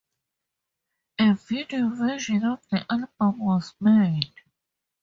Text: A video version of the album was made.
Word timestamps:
A 1.19 1.33
video 1.35 1.89
version 1.89 2.43
of 2.43 2.67
the 2.71 2.83
album 2.91 3.37
was 3.37 3.75
made. 3.79 4.33